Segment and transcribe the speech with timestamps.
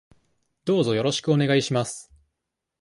[0.65, 2.11] どうぞよろしくお願いします。